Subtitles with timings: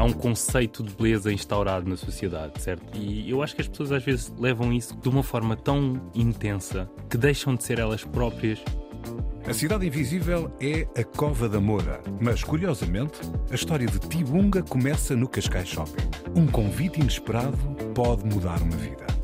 [0.00, 2.96] Há um conceito de beleza instaurado na sociedade, certo?
[2.96, 6.90] E eu acho que as pessoas às vezes levam isso de uma forma tão intensa
[7.10, 8.58] que deixam de ser elas próprias.
[9.46, 15.14] A Cidade Invisível é a Cova da Moura, mas curiosamente, a história de Tibunga começa
[15.14, 16.08] no Cascais Shopping.
[16.34, 17.58] Um convite inesperado
[17.94, 19.19] pode mudar uma vida.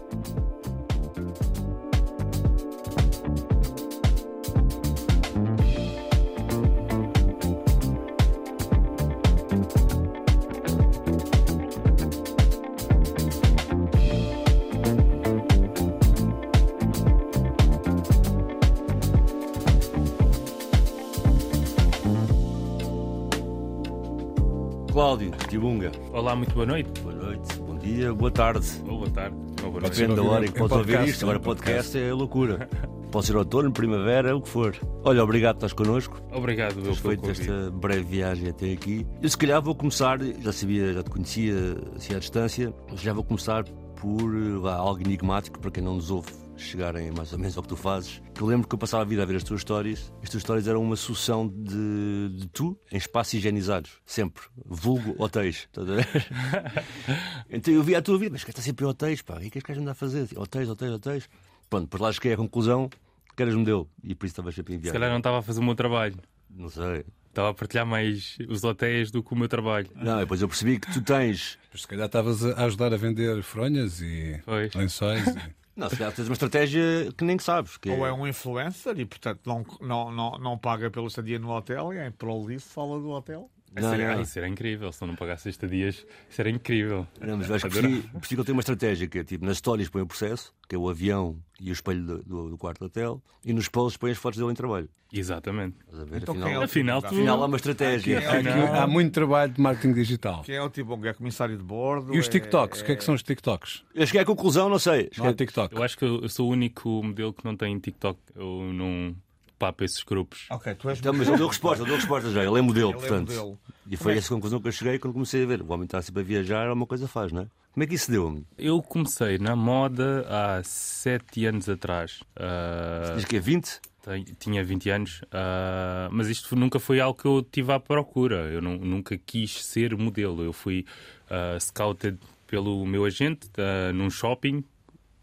[25.16, 25.92] Cláudio, Tibunga.
[26.12, 27.00] Olá, muito boa noite.
[27.00, 28.66] Boa noite, bom dia, boa tarde.
[28.86, 29.34] Ou boa tarde.
[29.64, 29.98] Ou boa noite.
[29.98, 31.22] Depende da hora em que podes ouvir isto.
[31.22, 32.68] Agora podcast é loucura.
[33.10, 34.76] Pode ser outono, primavera, o que for.
[35.04, 36.20] Olha, obrigado por estás connosco.
[36.30, 37.40] Obrigado, eu feito convite.
[37.40, 39.06] esta breve viagem até aqui.
[39.22, 41.54] Eu se calhar vou começar, já sabia, já te conhecia
[41.96, 45.94] assim à distância, mas já vou começar por eh, vá, algo enigmático para quem não
[45.94, 48.20] nos ouve chegarem mais ou menos ao que tu fazes.
[48.34, 50.12] Que eu lembro que eu passava a vida a ver as tuas histórias.
[50.22, 53.92] As tuas histórias eram uma sucessão de, de tu em espaços higienizados.
[54.04, 54.42] Sempre.
[54.64, 55.68] Vulgo hotéis.
[55.70, 56.06] Estás a ver?
[57.50, 59.36] então eu via a tua vida, mas que está sempre em hotéis, pá.
[59.36, 60.28] O que é que este gajo anda a fazer?
[60.36, 61.28] Hotéis, hotéis, hotéis.
[61.68, 62.88] Pronto, depois lá cheguei à conclusão
[63.36, 65.60] que eras modelo e por isso estavas sempre em Se calhar não estava a fazer
[65.60, 66.16] o meu trabalho.
[66.50, 67.04] Não sei.
[67.28, 69.88] Estava a partilhar mais os hotéis do que o meu trabalho.
[69.94, 71.58] Não, depois eu percebi que tu tens.
[71.70, 74.72] Mas se calhar estavas a ajudar a vender fronhas e Pois.
[74.74, 75.26] lençóis.
[75.26, 77.76] e- Não, se calhar tens uma estratégia que nem sabes.
[77.76, 81.50] Que Ou é um influencer e, portanto, não, não, não, não paga pelo estadia no
[81.50, 83.50] hotel e em prol disso fala do hotel.
[83.76, 84.18] Não, Isso era- não.
[84.18, 84.92] ah, Isso era incrível.
[84.92, 87.06] Se eu não pagasse estadias, isso era incrível.
[87.20, 90.02] Não, mas eu acho que ele tenha uma estratégia que é tipo, nas histórias põe
[90.02, 93.22] o processo, que é o avião e o espelho do, do- do quarto do hotel,
[93.44, 94.88] e nos posts põe as fotos dele em trabalho.
[95.12, 95.76] Exatamente.
[96.08, 96.22] Ver?
[96.22, 98.18] Então afinal, é o Afinal, tu- afinal há uma estratégia.
[98.18, 100.42] Há, aqui- há muito trabalho de marketing digital.
[100.42, 101.06] Quem é o Tibong?
[101.06, 102.12] É comissário de bordo?
[102.14, 102.80] E os é- TikToks?
[102.80, 103.84] O que é que são os TikToks?
[103.94, 105.04] Eu cheguei à conclusão, não sei.
[105.16, 105.74] Não Cheguei- TikTok.
[105.76, 108.18] Eu acho que eu eu sou o único modelo que não tem TikTok.
[108.34, 109.14] Eu não
[109.58, 110.46] papo esses grupos.
[110.50, 112.44] Ok, tu és Então, mas eu dou resposta, eu dou resposta já.
[112.44, 113.28] Ele é modelo, Ele é portanto.
[113.28, 113.58] modelo.
[113.90, 115.62] E foi essa conclusão que eu cheguei quando comecei a ver.
[115.62, 117.46] O homem está sempre a viajar, alguma coisa faz, não é?
[117.72, 118.42] Como é que isso deu?
[118.56, 122.20] Eu comecei na moda há sete anos atrás.
[122.34, 123.80] Ah, Diz que é 20?
[124.02, 128.36] Tenho- tinha 20 anos, ah, mas isto nunca foi algo que eu tive à procura.
[128.50, 130.42] Eu nu- nunca quis ser modelo.
[130.42, 130.86] Eu fui
[131.28, 134.64] ah, scouted pelo meu agente ah, num shopping.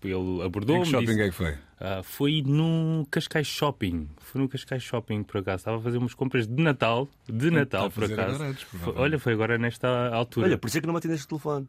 [0.03, 0.83] Ele abordou-me.
[0.83, 1.55] que shopping disse- é que foi?
[1.85, 4.07] Ah, foi no Cascais Shopping.
[4.21, 5.57] Foi no Cascais Shopping, por acaso.
[5.57, 7.09] Estava a fazer umas compras de Natal.
[7.27, 8.21] De Natal, a por acaso.
[8.35, 10.47] agora antes, Foi- olha, foi agora nesta altura.
[10.47, 11.67] Olha, por isso é que não me atendeste o telefone.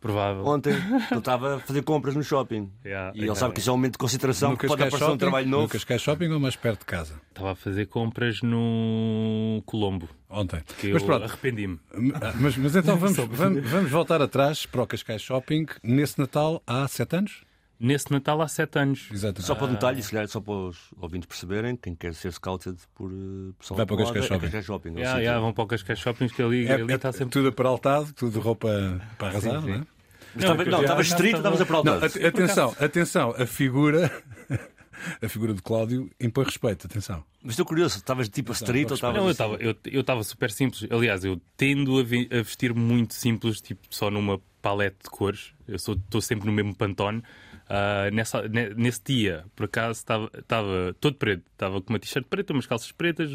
[0.00, 0.44] Provável.
[0.44, 0.74] Ontem,
[1.10, 2.70] eu estava a fazer compras no shopping.
[2.84, 5.10] Yeah, E ele sabe que isso é um momento de concentração, No que pode aparecer
[5.10, 5.72] um trabalho No novo.
[5.72, 7.18] Cascais Shopping ou mais perto de casa?
[7.30, 10.06] Estava a fazer compras no Colombo.
[10.28, 10.60] Ontem.
[10.78, 11.80] Que Mas eu pronto, arrependi-me.
[12.38, 16.86] mas, mas então vamos, vamos, vamos voltar atrás para o Cascais Shopping nesse Natal há
[16.86, 17.42] sete anos?
[17.78, 19.08] Nesse Natal há sete anos.
[19.12, 19.46] Exatamente.
[19.46, 22.76] Só para um detalhe, se calhar, só para os ouvintes perceberem, quem quer ser scouted
[22.94, 24.38] por uh, pessoal Vai para o é Shopping.
[24.40, 24.88] Cascais Shopping.
[24.88, 27.10] é o Yeah, yeah, vão para o Cascais Shoppings que ali, É, ali é está
[27.12, 27.30] sempre.
[27.30, 28.68] tudo aparaltado, tudo roupa
[29.18, 29.68] para arrasar, sim.
[29.68, 29.86] não é?
[30.36, 32.04] Mas estava- Não, estavas já estrito, estava- estavas a Não, fraldar.
[32.04, 34.22] at- atenção, atenção, a figura,
[35.22, 37.24] a figura de Cláudio impõe respeito, atenção.
[37.42, 39.16] Mas estou curioso, estavas tipo estrito ou estavas.
[39.16, 39.32] Não, eu assim?
[39.32, 40.88] estava eu, eu estava super simples.
[40.90, 45.52] Aliás, eu tendo a, vi- a vestir muito simples, tipo só numa palete de cores.
[45.68, 47.22] Eu sou- estou sempre no mesmo pantone.
[47.68, 51.42] Ah, nessa, ne- nesse dia, por acaso, estava, todo preto.
[51.52, 53.30] Estava com uma t-shirt preta, umas calças pretas,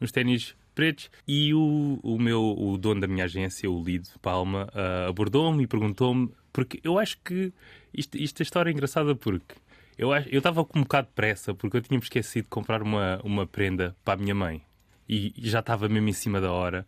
[0.00, 1.10] uns ténis pretos.
[1.26, 5.66] E o, o meu o dono da minha agência, o Lido Palma, ah, abordou-me e
[5.66, 6.30] perguntou-me.
[6.52, 7.52] Porque eu acho que
[7.94, 9.54] isto, isto é história engraçada porque
[9.96, 13.46] eu estava com um bocado de pressa porque eu tinha-me esquecido de comprar uma, uma
[13.46, 14.62] prenda para a minha mãe
[15.08, 16.86] e já estava mesmo em cima da hora.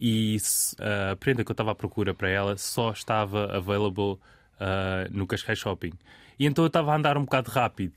[0.00, 4.18] E se- a prenda que eu estava à procura para ela só estava available
[4.58, 5.92] ah, no Cascais Shopping.
[6.42, 7.92] E então eu estava a andar um bocado rápido,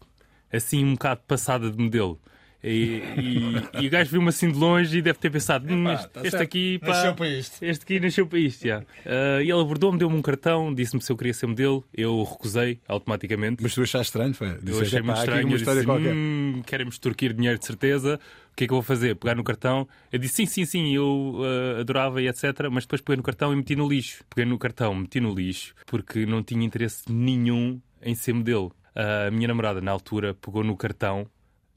[0.54, 2.20] assim um bocado passada de modelo.
[2.64, 6.10] E, e, e o gajo viu-me assim de longe e deve ter pensado: hum, este,
[6.10, 7.64] tá este aqui, pá, Nasceu para isto.
[7.64, 8.68] este aqui nasceu para isto.
[8.68, 11.84] já." Ah, e ele abordou-me, deu-me um cartão, disse-me se eu queria ser modelo.
[11.92, 13.64] Eu recusei automaticamente.
[13.64, 14.60] Mas tu achaste estranho, foi?
[14.64, 15.48] Eu achei "Epá, muito estranho.
[15.48, 16.14] uma Eu disse, qualquer.
[16.14, 18.20] hum, querem-me extorquir dinheiro de certeza.
[18.52, 19.16] O que é que eu vou fazer?
[19.16, 19.88] Pegar no cartão?
[20.12, 21.36] Eu disse sim, sim, sim, eu
[21.78, 22.44] ah, adorava e etc.
[22.72, 24.24] Mas depois peguei no cartão e meti no lixo.
[24.30, 28.74] Peguei no cartão, meti no lixo, porque não tinha interesse nenhum em ser modelo.
[28.96, 31.28] Ah, a minha namorada, na altura, pegou no cartão,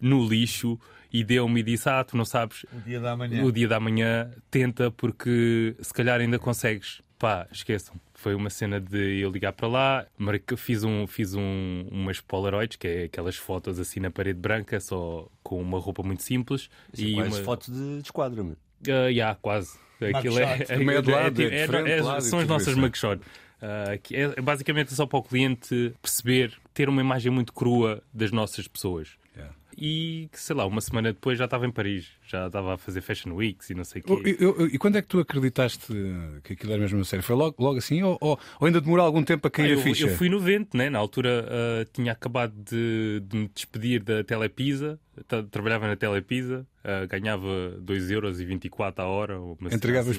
[0.00, 0.78] no lixo,
[1.12, 3.42] e deu-me e disse: Ah, tu não sabes, O dia da manhã.
[3.44, 7.00] o dia da manhã, tenta, porque se calhar ainda consegues.
[7.19, 7.96] Pá, esqueçam.
[8.14, 10.06] Foi uma cena de eu ligar para lá,
[10.56, 15.28] fiz, um, fiz um, umas Polaroids, que é aquelas fotos assim na parede branca, só
[15.42, 16.70] com uma roupa muito simples.
[16.92, 17.44] Isso é e quase uma...
[17.44, 18.56] foto de, de esquadra, meu.
[18.86, 19.76] Ah, yeah, quase.
[20.14, 22.80] Aquilo é, é, é é é- é- são as tudo nossas é.
[22.80, 23.20] mugshot.
[23.60, 28.31] Ah, que é, basicamente só para o cliente perceber, ter uma imagem muito crua das
[28.31, 29.10] nossas pessoas.
[29.37, 29.55] Yeah.
[29.76, 33.32] E, sei lá, uma semana depois já estava em Paris, já estava a fazer Fashion
[33.34, 34.37] Weeks e não sei o Oh, quê.
[34.40, 35.93] eu- eu- E quando é que tu acreditaste
[36.43, 37.22] que aquilo era mesmo a sério?
[37.25, 39.78] Foi logo, logo assim ou, ou- ou ainda demorou algum tempo a Ah, cair eu,
[39.78, 40.04] a ficha?
[40.08, 40.90] eu fui no vento, né?
[40.90, 46.66] na altura ah, tinha acabado de, de me despedir da Telepisa, Tra- trabalhava na Telepisa,
[46.84, 49.38] ah, ganhava 2,24€ a hora.
[49.40, 50.16] ou uma cena Entregavas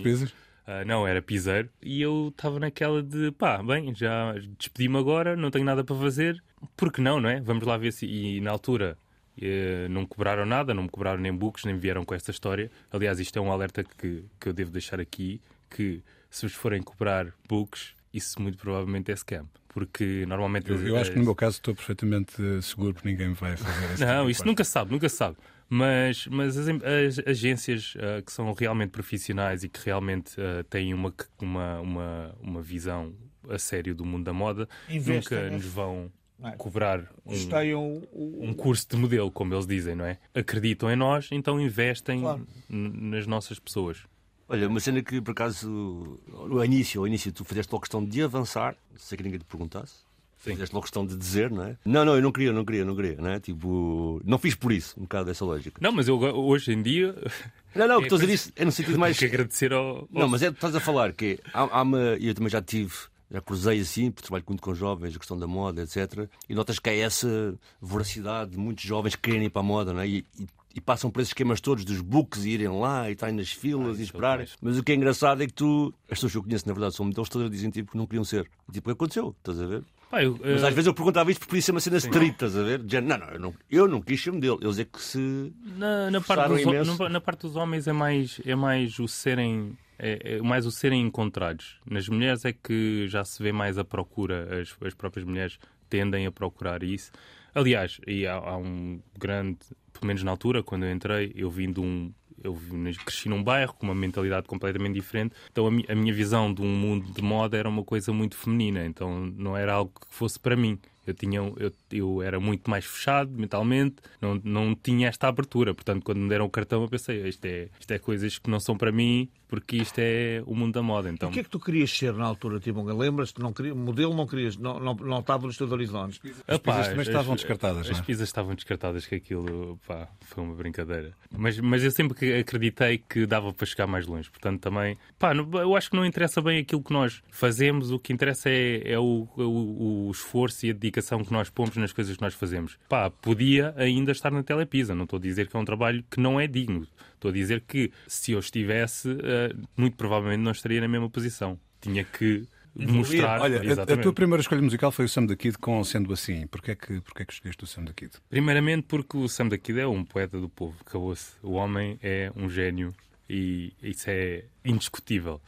[0.71, 1.67] Ah, não, era piseiro.
[1.81, 6.43] E eu estava naquela de pá, bem, já despedi-me agora, não tenho nada para fazer,
[6.77, 7.41] por que não, não é?
[7.41, 8.05] Vamos lá ver se.
[8.05, 8.95] E na altura
[9.41, 12.69] eh, não cobraram nada, não me cobraram nem books, nem vieram com esta história.
[12.91, 16.83] Aliás, isto é um alerta que, que eu devo deixar aqui: que se vos forem
[16.83, 19.47] cobrar books, isso muito provavelmente é scam.
[19.69, 20.69] Porque normalmente.
[20.69, 23.93] Eu, eu acho que no meu caso estou perfeitamente eh, seguro que ninguém vai fazer
[23.93, 25.35] esse não, tipo isso nunca sabe, nunca sabe.
[25.69, 30.93] Mas, mas as, as agências ah, que são realmente profissionais e que realmente ah, têm
[30.93, 33.13] uma, uma, uma, uma visão
[33.47, 36.11] a sério do mundo da moda Investem nunca nos vão
[36.43, 36.51] é?
[36.51, 38.01] cobrar um,
[38.49, 40.17] um curso de modelo, como eles dizem, não é?
[40.33, 42.47] Acreditam em nós, então investem Claro.
[42.69, 44.03] nas nossas pessoas.
[44.47, 48.23] Olha, uma cena que por acaso, no início, ao início, tu fizeste logo questão de
[48.23, 50.08] avançar, sei que ninguém te perguntasse.
[50.39, 50.51] Sim.
[50.51, 51.77] Fizeste logo questão de dizer, não é?
[51.85, 53.39] Não, não, eu não queria, não queria, não queria, não é?
[53.39, 55.79] Tipo, não fiz por isso, um bocado dessa lógica.
[55.83, 57.13] Não, mas eu hoje em dia
[57.75, 59.17] Não, não, o É que estou a dizer isso é no sentido mais.
[59.19, 60.07] que agradecer ao.
[60.11, 61.99] Não, mas é, estás a falar que há, há uma.
[62.19, 62.93] Eu também já tive,
[63.29, 66.27] já cruzei assim, porque trabalho muito com jovens, a questão da moda, etc.
[66.47, 69.93] E notas que há essa voracidade de muitos jovens que querem ir para a moda,
[69.93, 70.07] não é?
[70.07, 73.35] E, e- e passam por esses esquemas todos dos books e irem lá e estarem
[73.35, 74.47] nas filas Ah, e é esperarem.
[74.61, 76.95] Mas o que é engraçado é que tu, as pessoas que eu conheço, na verdade,
[76.95, 78.47] são modelos, todas dizem tipo que não queriam ser.
[78.71, 79.35] Tipo, o que aconteceu?
[79.39, 79.83] Estás a ver?
[80.09, 82.57] Pá, eu, Mas eh, às vezes eu perguntava isto porque podia ser uma cena estás
[82.57, 82.81] a ver?
[82.87, 84.59] Género, não, não, eu não, eu não quis ser modelo.
[84.61, 85.53] Eles é que se.
[85.77, 89.77] Na, na, parte dos, na, na parte dos homens é mais, é mais o serem
[89.99, 91.77] é, é mais o serem encontrados.
[91.85, 95.59] Nas mulheres é que já se vê mais a procura, as, as próprias mulheres
[95.89, 97.11] tendem a procurar isso.
[97.53, 99.59] Aliás, e há, há um grande,
[99.91, 102.13] pelo menos na altura, quando eu entrei, eu vim de um.
[102.43, 102.57] Eu
[103.05, 106.61] cresci num bairro com uma mentalidade completamente diferente, então a, mi- a minha visão de
[106.61, 110.39] um mundo de moda era uma coisa muito feminina, então não era algo que fosse
[110.39, 110.79] para mim.
[111.07, 115.73] Eu, tinha, eu, eu era muito mais fechado mentalmente, não, não tinha esta abertura.
[115.73, 118.59] Portanto, quando me deram o cartão, eu pensei: isto é, isto é coisas que não
[118.59, 121.09] são para mim, porque isto é o mundo da moda.
[121.09, 122.93] Então, O que é que tu querias ser na altura, Timonga?
[122.93, 123.39] Lembras-te?
[123.39, 126.19] Não queria, modelo não querias, não, não, não estava nos teus horizontes.
[126.47, 128.05] As pizzas também estavam descartadas, As não é?
[128.05, 131.13] pizzas estavam descartadas, que aquilo pá, foi uma brincadeira.
[131.35, 134.29] Mas, mas eu sempre que acreditei que dava para chegar mais longe.
[134.29, 138.13] Portanto, também, pá, eu acho que não interessa bem aquilo que nós fazemos, o que
[138.13, 142.15] interessa é, é o, o- o esforço e a dedicação que nós pomos nas coisas
[142.15, 142.77] que nós fazemos.
[142.89, 146.19] Pá, podia ainda estar na Telepisa, não estou a dizer que é um trabalho que
[146.19, 146.87] não é digno.
[147.15, 151.59] Estou a dizer que se eu estivesse, eh, muito provavelmente não estaria na mesma posição.
[151.81, 153.41] Tinha que mostrar.
[153.41, 156.47] Olha, a- a, tua primeira escolha musical foi o Sam da Kid com Sendo Assim.
[156.47, 158.11] Porquê é que, porquê é que escolheste o Sam da Kid?
[158.29, 161.31] Primeiramente porque o Sam da Kid é um poeta do povo, acabou-se.
[161.43, 162.93] O homem é um gênio
[163.29, 165.41] e isso é indiscutível.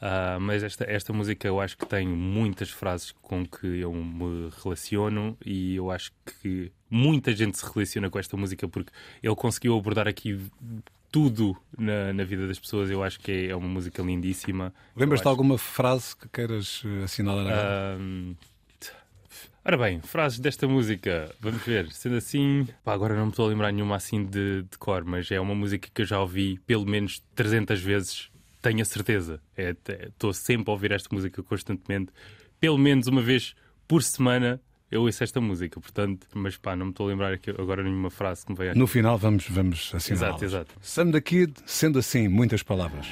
[0.00, 4.48] Ah, mas esta, esta música eu acho que tem muitas frases com que eu me
[4.62, 9.76] relaciono e eu acho que muita gente se relaciona com esta música porque ele conseguiu
[9.76, 10.40] abordar aqui
[11.10, 12.90] tudo na, na vida das pessoas.
[12.90, 14.72] Eu acho que é, é uma música lindíssima.
[14.94, 17.98] Lembras-te acho- alguma frase que queiras assinalar agora?
[18.78, 18.92] T-
[19.64, 21.90] Ora bem, frases desta música, vamos ver.
[21.92, 25.30] Sendo assim, pá, agora não me estou a lembrar nenhuma assim de, de cor, mas
[25.30, 29.40] é uma música que eu já ouvi pelo menos 300 vezes, tenho a certeza.
[29.56, 29.74] É,
[30.06, 32.12] Estou sempre a ouvir esta música constantemente,
[32.60, 33.54] pelo menos uma vez
[33.86, 34.60] por semana.
[34.90, 38.10] Eu ouço esta música, portanto, mas pá, não me estou a lembrar aqui agora nenhuma
[38.10, 38.78] frase que me aqui.
[38.78, 40.30] No final vamos, vamos assinar.
[40.30, 40.74] Exato, exato.
[40.80, 43.08] Sam da Kid, sendo assim, muitas palavras.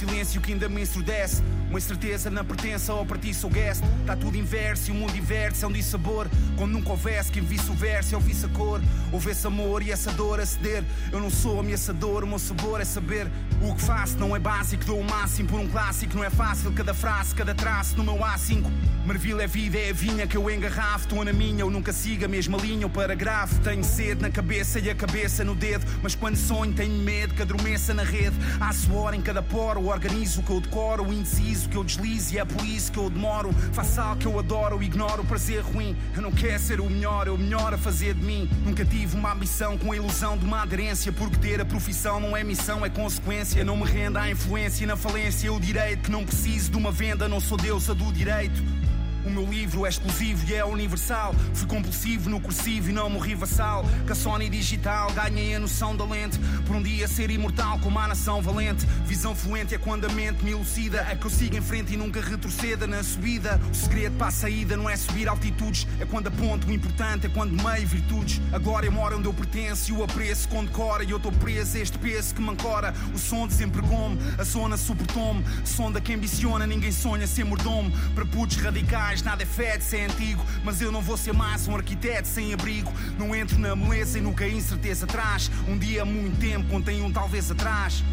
[0.00, 1.42] Silêncio que ainda me ensurdece.
[1.68, 3.82] Uma incerteza na pertença ou partir sou guest.
[4.00, 5.62] Está tudo inverso e o mundo inverte.
[5.62, 6.26] É um dissabor.
[6.56, 8.80] Quando nunca houvesse quem visse o verso e ouvisse a cor.
[9.12, 10.82] Houvesse amor e essa dor a ceder.
[11.12, 13.30] Eu não sou ameaçador, o meu sabor é saber.
[13.62, 16.16] O que faço não é básico, dou o máximo por um clássico.
[16.16, 18.64] Não é fácil cada frase, cada traço no meu A5.
[19.06, 21.04] Marvila é vida, é a vinha que eu engarrafo.
[21.04, 23.60] Estou na minha, eu nunca siga a mesma linha ou parágrafo.
[23.60, 25.86] Tenho sede na cabeça e a cabeça no dedo.
[26.02, 28.36] Mas quando sonho, tenho medo que adormeça na rede.
[28.60, 31.84] Há suor em cada pó decoro, organizo o que eu decoro, o indeciso que eu
[31.84, 33.52] deslizo e é por isso que eu demoro.
[33.72, 35.96] Faço algo que eu adoro, ignoro o prazer ruim.
[36.16, 38.48] Eu não quero ser o melhor, o melhor a fazer de mim.
[38.64, 42.36] Nunca tive uma ambição com a ilusão de uma aderência, porque ter a profissão não
[42.36, 43.49] é missão, é consequência.
[43.64, 47.28] Não me renda à influência e na falência, o direito não preciso de uma venda,
[47.28, 48.62] não sou deusa do direito.
[49.24, 51.34] O meu livro é exclusivo e é universal.
[51.52, 53.84] Fui compulsivo no cursivo e não morri vassal.
[54.06, 56.38] Com a Sony digital ganhei a noção da lente.
[56.66, 58.86] Por um dia ser imortal como a nação valente.
[59.04, 61.06] Visão fluente é quando a mente me elucida.
[61.10, 63.60] É que eu siga em frente e nunca retroceda na subida.
[63.70, 65.86] O segredo para a saída não é subir altitudes.
[66.00, 68.40] É quando aponto o importante, é quando meio virtudes.
[68.52, 71.04] A glória mora onde eu pertenço e o apreço condecora.
[71.04, 72.94] E eu estou preso a este peso que me ancora.
[73.14, 75.44] O som de sempre como, a zona supertome.
[75.64, 77.92] Sonda que ambiciona, ninguém sonha ser mordomo.
[78.14, 80.44] Para putos radicais nada é fed, se é antigo.
[80.62, 82.92] Mas eu não vou ser mais um arquiteto sem abrigo.
[83.18, 85.50] Não entro na moleza e nunca incerteza traz.
[85.66, 88.04] Um dia, muito tempo, contém um talvez atrás.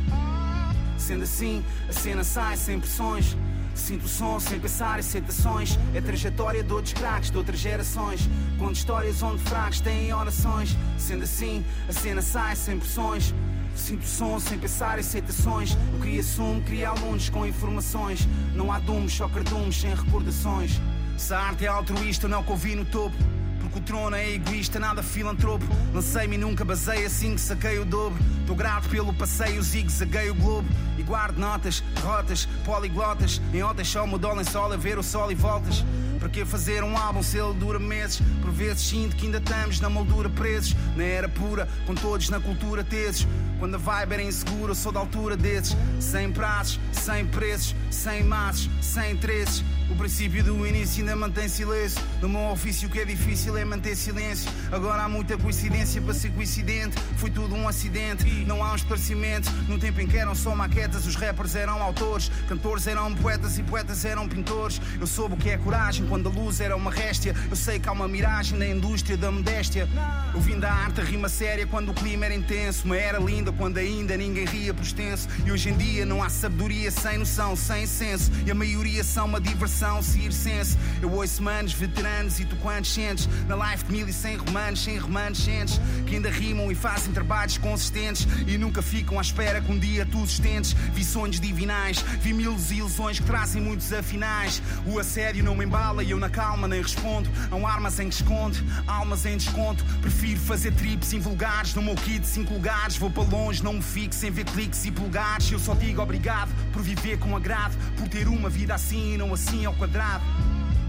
[0.98, 3.38] Sendo assim, a cena sai sem pressões.
[3.76, 5.78] Sinto o som sem pensar em citações.
[5.94, 8.28] É trajetória de outros craques de outras gerações.
[8.58, 10.76] Conto histórias onde fracos têm orações.
[10.98, 13.34] Sendo assim, a cena sai sem pressões.
[13.78, 15.78] Sinto o som sem pensar em citações.
[15.94, 18.28] Eu queria sumo, queria alunos com informações.
[18.56, 20.82] Não há dumos, só cardumes sem recordações.
[21.18, 23.16] Se a arte é altruísta, não convi no topo.
[23.60, 25.66] Porque o trono é egoísta, nada filantropo.
[25.94, 28.18] Lancei-me e nunca basei assim que saquei o dobro.
[28.46, 30.68] Tô grato pelo passeio, zigue-zaguei o globo.
[30.98, 33.42] E guardo notas, derrotas, poliglotas.
[33.54, 35.84] Em ontem só mudou lençol a ver o sol e voltas.
[36.20, 38.22] Para que fazer um álbum se ele dura meses?
[38.42, 40.76] Por vezes sinto que ainda estamos na moldura presos.
[40.96, 43.28] Na era pura, com todos na cultura teses.
[43.60, 45.78] Quando a vibe era insegura, sou da altura desses.
[46.00, 49.64] Sem prazos, sem preços, sem maços, sem interesses.
[49.90, 52.02] O princípio do início ainda mantém silêncio.
[52.22, 54.52] No meu ofício o que é difícil é manter silêncio.
[54.70, 56.98] Agora há muita coincidência para ser coincidente.
[57.16, 59.50] Foi tudo um acidente, não há um esclarecimento.
[59.70, 63.64] No tempo em que eram só maquetas, os rappers eram autores, cantores eram poetas e
[63.64, 64.82] poetas eram pintores.
[65.00, 67.34] Eu soube o que é coragem quando a luz era uma réstia.
[67.50, 69.88] Eu sei que há uma miragem na indústria da modéstia.
[70.34, 72.84] Eu vim da arte, a rima séria quando o clima era intenso.
[72.84, 75.30] Uma era linda quando ainda ninguém ria por extenso.
[75.46, 78.30] E hoje em dia não há sabedoria sem noção, sem senso.
[78.46, 80.76] E a maioria são uma diversão coração circense.
[81.02, 83.30] Eu ouço manos, veteranos e tu quantos sentes?
[83.48, 87.58] Na life de mil e cem romanos, sem remanescentes, que ainda rimam e fazem trabalhos
[87.58, 90.74] consistentes e nunca ficam à espera que um dia tu sustentes.
[90.94, 94.62] Vi sonhos divinais, vi mil ilusões que trazem muitos afinais.
[94.86, 97.30] O assédio não me embala e eu na calma nem respondo.
[97.52, 99.84] Há armas em esconde, almas em desconto.
[100.02, 102.98] Prefiro fazer trips invulgares no meu kit de cinco lugares.
[102.98, 105.52] Vou para longe, não me fico sem ver cliques e pulgares.
[105.52, 109.34] Eu só digo obrigado por viver com agrado, por ter uma vida assim e não
[109.34, 110.24] assim ao quadrado.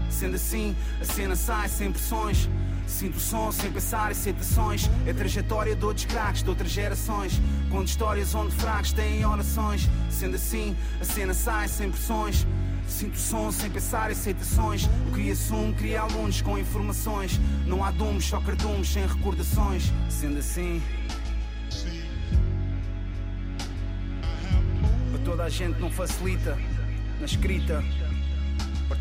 [0.09, 2.49] Sendo assim, a cena sai sem pressões.
[2.87, 4.89] Sinto o som sem pensar em citações.
[5.05, 7.39] É trajetória de outros craques de outras gerações.
[7.69, 9.87] Conto histórias onde fracos têm orações.
[10.09, 12.47] Sendo assim, a cena sai sem pressões.
[12.87, 14.89] Sinto o som sem pensar em citações.
[15.05, 17.39] Eu queria sumo, queria alunos com informações.
[17.67, 19.93] Não há dumos, só cardumes sem recordações.
[20.09, 20.81] Sendo assim.
[25.11, 26.57] Para toda a gente não facilita
[27.19, 27.83] na escrita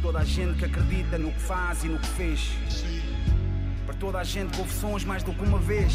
[0.02, 2.52] toda a gente que acredita no que faz e no que fez.
[3.86, 5.92] Para toda a gente que ouve sons mais do que uma vez.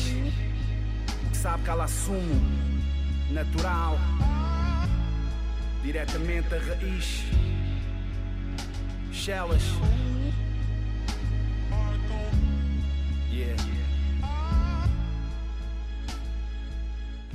[1.31, 2.41] Que sabe que ela assume
[3.31, 3.98] natural.
[5.83, 7.24] Diretamente da raiz.
[9.12, 9.63] Shellas.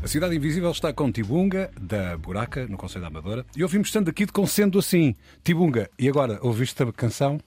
[0.08, 3.44] A Cidade Invisível está com Tibunga, da Buraca, no Conselho da Amadora.
[3.54, 5.14] E ouvimos aqui de com sendo assim.
[5.44, 7.38] Tibunga, e agora, ouviste a canção?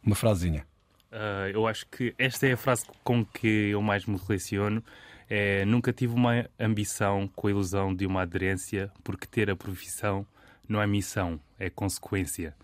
[0.00, 0.64] Uma frasezinha.
[1.10, 4.80] Uh, eu acho que esta é a frase com que eu mais me relaciono.
[5.28, 10.24] É, nunca tive uma ambição com a ilusão de uma aderência, porque ter a profissão
[10.68, 12.54] não é missão, é consequência.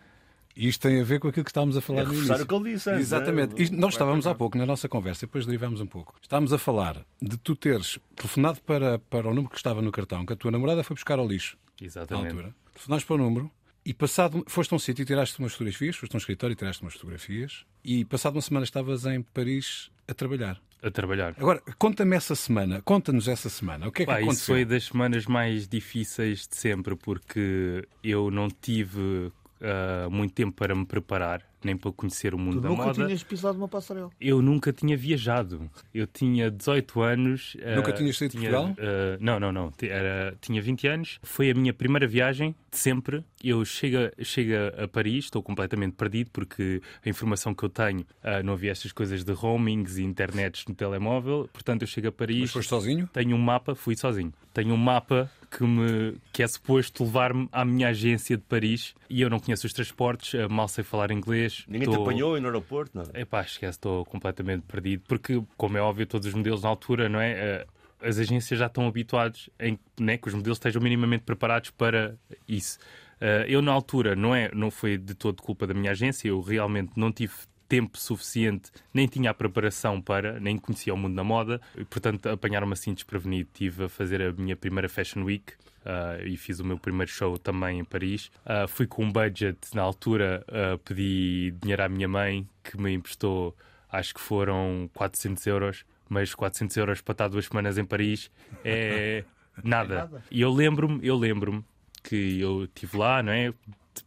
[0.57, 2.35] Isto tem a ver com aquilo que estávamos a falar é no início.
[2.35, 3.55] o que ele disse antes, Exatamente.
[3.55, 3.63] né?
[3.63, 6.15] Isto, nós estávamos há pouco na nossa conversa, depois derivamos um pouco.
[6.21, 10.27] Estávamos a falar de tu teres telefonado para, para o número que estava no cartão,
[10.27, 11.57] que a tua namorada foi buscar ao lixo.
[11.81, 12.27] Na Exatamente.
[12.29, 12.55] altura.
[12.75, 13.51] Telefonaste para o número
[13.85, 16.57] E passado, foste a um sítio e tiraste umas fotografias, foste a um escritório e
[16.57, 20.61] tiraste umas fotografias, e passado uma semana estavas em Paris a trabalhar.
[20.83, 21.35] A trabalhar.
[21.39, 23.87] Agora, conta-me essa semana, conta-nos essa semana.
[23.89, 24.55] O que é que Pá, isso aconteceu?
[24.57, 29.31] foi das semanas mais difíceis de sempre, porque eu não tive
[29.61, 33.05] ah, muito tempo para me preparar, nem para conhecer o mundo Tu da nunca moda.
[33.07, 34.11] tinhas pisado uma passarela.
[34.21, 35.71] Eu nunca tinha viajado.
[35.93, 37.57] Eu tinha 18 anos.
[37.77, 38.77] Nunca ah, tinhas saído de tinha, Portugal?
[38.87, 39.73] ah, não, não, não.
[39.83, 41.19] Era, tinha 20 anos.
[41.23, 43.25] Foi a minha primeira viagem de sempre.
[43.43, 44.53] Eu chego, a- chego
[44.83, 48.93] a Paris, estou completamente perdido porque a informação que eu tenho ah, não havia estas
[48.93, 51.49] coisas de roamings e internets no telemóvel.
[51.53, 52.41] Portanto, eu chego a Paris.
[52.41, 53.09] Mas foste sozinho?
[53.13, 54.33] Tenho um mapa, fui sozinho.
[54.55, 59.21] Tenho um mapa que, me, que é suposto levar-me à minha agência de Paris e
[59.21, 61.65] eu não conheço os transportes, eh, mal sei falar inglês.
[61.67, 62.97] Ninguém Tô- te apanhou no aeroporto?
[62.97, 63.05] Não.
[63.21, 65.03] Epá, esquece, estou completamente perdido.
[65.09, 67.33] Porque, como é óbvio, todos os modelos na altura, não é?
[67.33, 67.67] Eh,
[68.03, 72.15] As agências já estão habituados em né, que os modelos estejam minimamente preparados para
[72.49, 72.79] isso.
[73.21, 76.41] Eh, Eu, na altura, não, é, não foi de todo culpa da minha agência, eu
[76.41, 77.35] realmente não tive
[77.71, 82.27] tempo suficiente, nem tinha a preparação para, nem conhecia o mundo da moda, e, portanto
[82.27, 83.49] apanharam-me assim desprevenido.
[83.53, 85.53] Estive a fazer a minha primeira Fashion Week
[85.87, 88.29] ah, e fiz o meu primeiro show também em Paris.
[88.45, 92.93] Ah, fui com um budget, na altura ah, pedi dinheiro à minha mãe, que me
[92.93, 93.57] emprestou,
[93.89, 98.33] acho que foram 400 euros, mas 400 euros para estar duas semanas em Paris
[98.65, 99.25] é
[99.63, 100.11] nada.
[100.29, 101.65] E eu lembro-me, eu lembro-me
[102.03, 103.55] que eu estive lá, não é?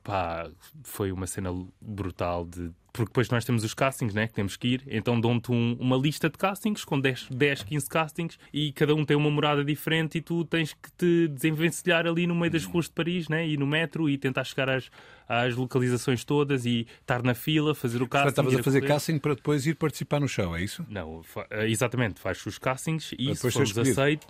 [0.03, 0.49] Pá,
[0.83, 2.71] foi uma cena brutal de.
[2.93, 4.27] Porque depois nós temos os castings, né?
[4.27, 4.83] Que temos que ir.
[4.87, 9.03] Então dão-te um- uma lista de castings com 10, 10, 15 castings e cada um
[9.03, 12.85] tem uma morada diferente e tu tens que te desenvencilhar ali no meio das ruas
[12.85, 13.47] de Paris, né?
[13.47, 14.91] E no metro e tentar chegar às,
[15.27, 18.29] às localizações todas e estar na fila, fazer o casting.
[18.29, 20.85] Estavas a fazer casting para depois ir participar no show, é isso?
[20.87, 23.81] Não, fa- eh, exatamente, faz os castings e se escolhido.
[23.81, 24.27] aceito.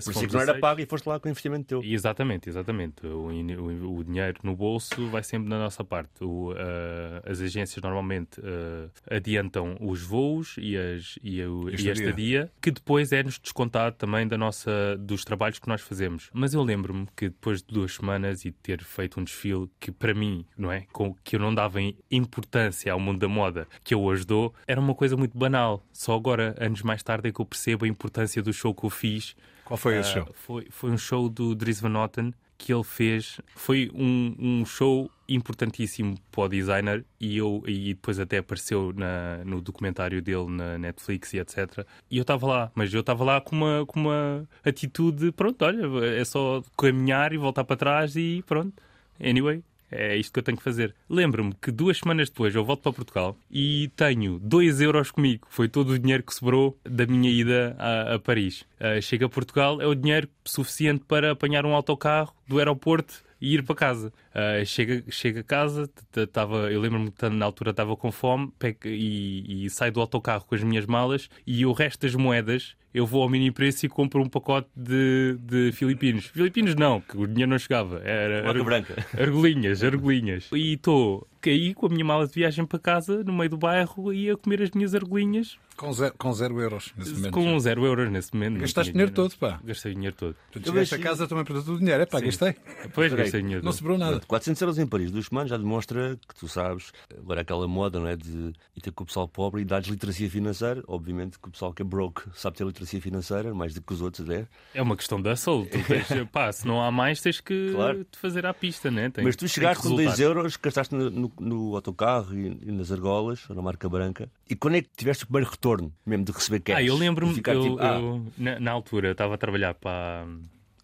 [0.00, 1.82] Se Por isso é que não era pago e foste lá com o investimento teu.
[1.82, 3.06] Exatamente, exatamente.
[3.06, 6.22] O, o- o dinheiro no bolso vai sempre da nossa parte.
[6.22, 11.92] O, ah, as agências normalmente ah, adiantam os voos e, as, e, o- e a
[11.92, 16.28] estadia, que depois é-nos descontado também da nossa, dos trabalhos que nós fazemos.
[16.32, 19.90] Mas eu lembro-me que depois de duas semanas e de ter feito um desfile que
[19.90, 20.86] para mim, não é?
[20.92, 21.78] Com, que eu não dava
[22.10, 25.84] importância ao mundo da moda que eu hoje dou, era uma coisa muito banal.
[25.92, 28.90] Só agora, anos mais tarde, é que eu percebo a importância do show que eu
[28.90, 29.34] fiz
[29.72, 30.28] Qual foi esse ah, show?
[30.34, 33.40] Foi, foi um show do Dries Van Noten que ele fez.
[33.56, 39.42] Foi um, um show importantíssimo para o designer e, eu, e depois até apareceu na,
[39.46, 41.86] no documentário dele na Netflix e etc.
[42.10, 45.86] E eu estava lá, mas eu estava lá com uma, com uma atitude: pronto, olha,
[46.20, 48.74] é só caminhar e voltar para trás e pronto.
[49.18, 49.64] Anyway.
[49.92, 50.94] É isto que eu tenho que fazer.
[51.08, 55.46] Lembro-me que duas semanas depois eu volto para Portugal e tenho 2 euros comigo.
[55.50, 58.64] Foi todo o dinheiro que sobrou da minha ida a, a Paris.
[58.80, 63.54] Ah, chego a Portugal, é o dinheiro suficiente para apanhar um autocarro do aeroporto e
[63.54, 64.12] ir para casa.
[64.34, 65.04] Ah, chega,
[65.40, 65.90] a casa,
[66.32, 70.44] tava, eu lembro-me que na altura estava com fome pego- e, e saio do autocarro
[70.46, 73.88] com as minhas malas e o resto das moedas eu vou ao mini preço e
[73.88, 76.26] compro um pacote de, de filipinos.
[76.26, 77.98] Filipinos não, que o dinheiro não chegava.
[78.04, 78.94] Era, era- branca.
[79.18, 80.48] Argolinhas, argolinhas.
[80.62, 84.12] E estou caí com a minha mala de viagem para casa, no meio do bairro,
[84.12, 87.32] e a comer as minhas argolinhas Com zero, com zero euros nesse momento.
[87.32, 88.60] com zero euros nesse momento.
[88.60, 89.58] Gastaste tinha dinheiro todo, pá.
[89.64, 90.36] Gastei dinheiro todo.
[90.54, 92.00] Eu chegaste a casa também para todo o dinheiro.
[92.00, 92.26] É pá, Sim.
[92.26, 92.54] gastei.
[92.84, 94.20] Depois Peraí, gastei dinheiro Não sobrou nada.
[94.24, 98.06] 400 euros em Paris, duas semanas, já demonstra que tu sabes, agora aquela moda, não
[98.06, 98.14] é?
[98.14, 100.80] De ir ter com o pessoal pobre e dar-lhes literacia financeira.
[100.86, 104.00] Obviamente que o pessoal que é broke sabe ter literacia financeira, mais do que os
[104.00, 104.46] outros, é.
[104.74, 105.66] É uma questão de hustle.
[105.66, 108.04] Tu tens, pá, se não há mais, tens que Claro.
[108.04, 109.10] te fazer à pista, né?
[109.10, 110.10] Tem- Mas tu chegaste com resultar.
[110.16, 114.30] 2 euros, gastaste no, no, no autocarro e, e nas argolas, ou na marca branca.
[114.48, 116.76] E quando é que tiveste o primeiro retorno, mesmo de receber cash?
[116.76, 120.26] Ah, eu lembro-me, eu, tipo, ah, eu, na, na altura eu estava a trabalhar para,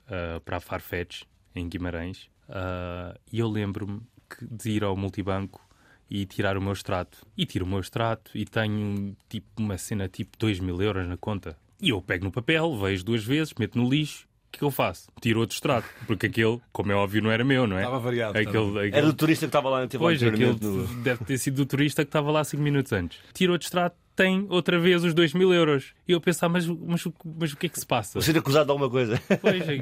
[0.09, 1.23] ah, para a Farfetch,
[1.55, 4.01] em Guimarães, ah, e eu lembro-me
[4.43, 5.67] de ir ao multibanco
[6.11, 7.27] e tirar o meu extrato.
[7.37, 11.17] E tiro o meu extrato e tenho tipo uma cena tipo 2 mil euros na
[11.19, 11.57] conta.
[11.81, 14.27] E eu pego no papel, vejo duas vezes, meto no lixo.
[14.49, 15.09] O que é que eu faço?
[15.21, 15.87] Tiro outro extrato.
[16.07, 17.83] Porque aquele, como é óbvio, não era meu, não é?
[17.83, 18.79] Estava variado, Aquele, estava.
[18.81, 20.65] aquele- Era do turista que estava lá, lá Pois, aquele anteriormente
[20.95, 23.19] no- deve ter sido do turista que estava lá 5 minutos antes.
[23.35, 25.93] Tira outro extrato, tem outra vez os 2 mil euros.
[26.09, 28.19] E eu pensar, mas, mas, o- mas o que é que se passa?
[28.23, 29.21] Ser acusado de alguma coisa.
[29.41, 29.77] Pois, é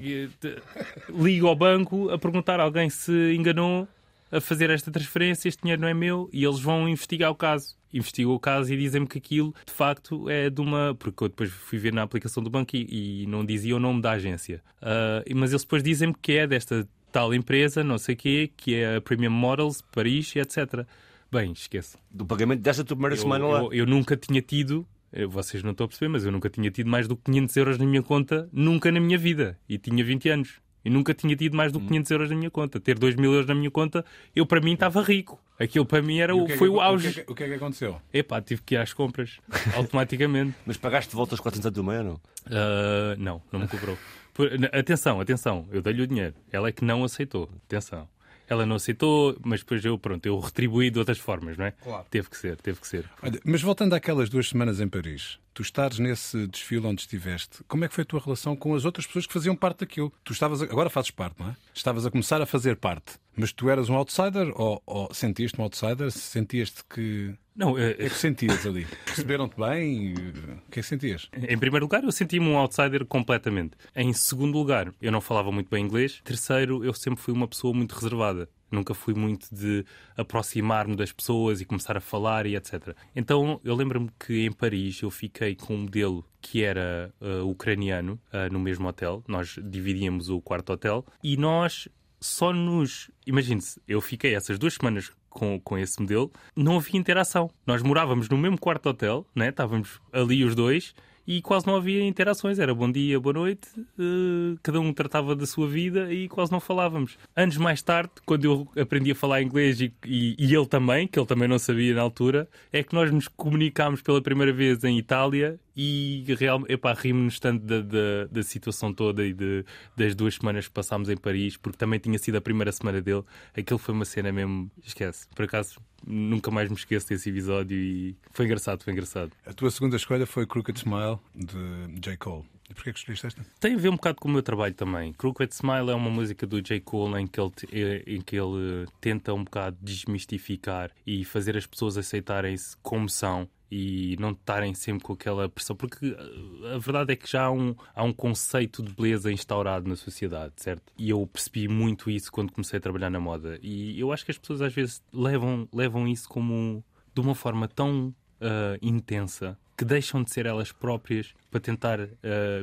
[1.16, 3.86] ligo ao banco a perguntar a alguém se enganou
[4.32, 7.76] a fazer esta transferência, este dinheiro não é meu, e eles vão investigar o caso.
[7.92, 10.94] Investigam o caso e dizem-me que aquilo, de facto, é de uma.
[10.98, 14.02] Porque eu depois fui ver na aplicação do banco e, e não dizia o nome
[14.02, 14.62] da agência.
[14.82, 18.74] Ah, mas eles depois dizem-me que é desta tal empresa, não sei o quê, que
[18.74, 20.86] é a Premium Models, Paris, etc.
[21.32, 21.96] Bem, esquece.
[22.10, 23.58] Do pagamento dessa tua primeira Eu, semana lá.
[23.60, 24.86] eu, eu nunca tinha tido,
[25.28, 27.78] vocês não estão a perceber, mas eu nunca tinha tido mais do que 500 euros
[27.78, 29.58] na minha conta, nunca na minha vida.
[29.68, 30.60] E tinha 20 anos.
[30.86, 32.78] E nunca tinha tido mais do que 500 euros na minha conta.
[32.78, 34.04] Ter 2 mil euros na minha conta,
[34.36, 35.36] eu para mim estava rico.
[35.58, 37.12] Aquilo para mim era E o, que é que- foi o que é auge.
[37.24, 38.00] que- O que é que aconteceu?
[38.12, 39.40] Epá, tive que ir às compras
[39.74, 40.54] automaticamente.
[40.64, 42.20] Mas pagaste de volta os 400 do meio não?
[42.46, 43.98] Ah, não, não me cobrou.
[44.32, 46.34] Por- atenção, atenção, eu dei-lhe o dinheiro.
[46.52, 47.48] Ela é que não aceitou.
[47.66, 48.06] Atenção.
[48.48, 51.70] Ela não aceitou, mas depois eu, pronto, eu retribuí de outras formas, não é?
[51.72, 52.06] Claro.
[52.10, 53.08] Teve que ser, teve que ser.
[53.22, 57.84] Olha, mas voltando àquelas duas semanas em Paris, tu estares nesse desfile onde estiveste, como
[57.84, 60.12] é que foi a tua relação com as outras pessoas que faziam parte daquilo?
[60.22, 61.56] Tu estavas, a- agora fazes parte, não é?
[61.74, 65.64] Estavas a começar a fazer parte, mas tu eras um outsider ou, ou sentiste um
[65.64, 66.10] outsider?
[66.10, 67.34] Sentias-te que.
[67.56, 68.86] Não, eh, O que é que sentias ali?
[69.06, 70.12] Receberam-te bem?
[70.12, 71.28] O que é que sentias?
[71.32, 73.76] Em primeiro lugar, eu senti-me um outsider completamente.
[73.94, 76.20] Em segundo lugar, eu não falava muito bem inglês.
[76.22, 78.48] Terceiro, eu sempre fui uma pessoa muito reservada.
[78.70, 79.84] Nunca fui muito de
[80.16, 82.94] aproximar-me das pessoas e começar a falar e etc.
[83.14, 88.20] Então, eu lembro-me que em Paris eu fiquei com um modelo que era ah, ucraniano
[88.32, 89.24] ah, no mesmo hotel.
[89.26, 91.88] Nós dividíamos o quarto hotel e nós
[92.20, 93.10] só nos.
[93.26, 97.50] Imagine-se, eu fiquei essas duas semanas com, com esse modelo, não havia interação.
[97.66, 99.50] Nós morávamos no mesmo quarto de hotel, né?
[99.50, 100.94] estávamos ali os dois
[101.28, 102.58] e quase não havia interações.
[102.58, 103.68] Era bom dia, boa noite,
[103.98, 107.18] eh, cada um tratava da sua vida e quase não falávamos.
[107.34, 111.18] Anos mais tarde, quando eu aprendi a falar inglês e, e- e ele também, que
[111.18, 114.96] ele também não sabia na altura, é que nós nos comunicámos pela primeira vez em
[114.98, 120.36] Itália e realmente, epá, rimos-nos tanto da, da, da situação toda e de, das duas
[120.36, 123.22] semanas que passámos em Paris, porque também tinha sido a primeira semana dele.
[123.54, 125.28] Aquilo foi uma cena mesmo, esquece.
[125.34, 129.32] Por acaso, nunca mais me esqueço desse episódio e foi engraçado, foi engraçado.
[129.44, 132.16] A tua segunda escolha foi Crooked Smile, de J.
[132.16, 132.44] Cole.
[132.68, 133.46] E porquê que escolheste esta?
[133.60, 135.12] Tem a ver um bocado com o meu trabalho também.
[135.12, 136.80] Crooked Smile é uma música do J.
[136.80, 141.66] Cole em que ele, eh, em que ele tenta um bocado desmistificar e fazer as
[141.66, 147.12] pessoas aceitarem-se como são e não estarem sempre com aquela pressão, porque eh, a verdade
[147.12, 150.92] é que já há um, há um conceito de beleza instaurado na sociedade, certo?
[150.96, 153.58] E eu percebi muito isso quando comecei a trabalhar na moda.
[153.62, 157.66] E eu acho que as pessoas às vezes levam, levam isso como de uma forma
[157.66, 162.08] tão ah, intensa que deixam de ser elas próprias para tentar ah,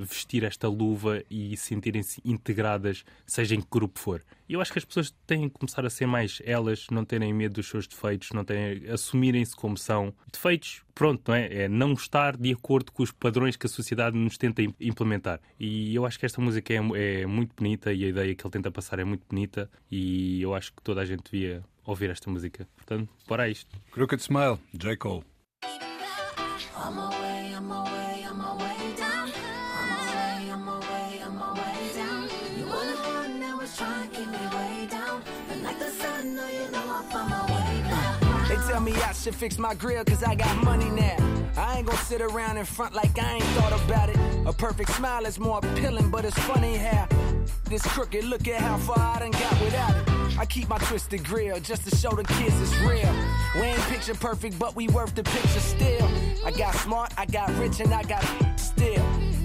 [0.01, 4.23] vestir esta luva e sentirem-se integradas, seja em que grupo for.
[4.49, 7.55] Eu acho que as pessoas têm que começar a ser mais elas, não terem medo
[7.55, 10.13] dos seus defeitos, não terem, assumirem-se como são.
[10.31, 11.63] Defeitos, pronto, não é?
[11.63, 15.39] É não estar de acordo com os padrões que a sociedade nos tenta im- implementar.
[15.59, 18.51] E eu acho que esta música é, é muito bonita e a ideia que ele
[18.51, 22.29] tenta passar é muito bonita e eu acho que toda a gente devia ouvir esta
[22.29, 22.67] música.
[22.75, 23.69] Portanto, bora a isto.
[23.91, 24.97] Crooked Smile, J.
[24.97, 25.23] Cole.
[26.85, 29.29] On my way, on my way, on my way down.
[29.29, 32.29] On my way, on my way, on my way down.
[32.57, 35.23] You were the one that was keep me way down.
[35.63, 38.49] Like the sun, no, you know I'm my way down.
[38.49, 41.15] They tell me I should fix my grill cause I got money now.
[41.55, 44.17] I ain't gonna sit around in front like I ain't thought about it.
[44.45, 47.07] A perfect smile is more appealing, but it's funny how
[47.65, 48.23] this crooked.
[48.25, 50.37] Look at how far I done got without it.
[50.39, 53.13] I keep my twisted grill just to show the kids it's real.
[53.55, 56.09] We ain't picture perfect, but we worth the picture still.
[56.45, 58.23] I got smart, I got rich, and I got
[58.59, 59.03] still.